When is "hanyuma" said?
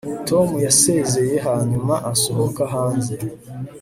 1.47-1.93